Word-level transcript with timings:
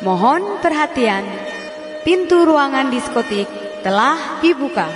Mohon 0.00 0.64
perhatian, 0.64 1.20
pintu 2.08 2.48
ruangan 2.48 2.88
diskotik 2.88 3.44
telah 3.84 4.16
dibuka. 4.40 4.88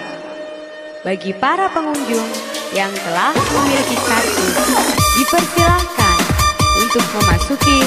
Bagi 1.04 1.36
para 1.36 1.68
pengunjung 1.68 2.25
yang 2.73 2.88
telah 3.04 3.36
memiliki 3.36 4.00
kartu, 4.00 4.49
dipersilahkan 5.20 6.18
untuk 6.81 7.04
memasuki 7.20 7.84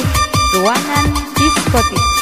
ruangan 0.61 1.09
diskotik. 1.33 2.16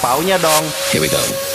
Angpaunya 0.00 0.40
dong. 0.40 0.64
Here 0.88 1.00
we 1.00 1.08
go. 1.08 1.49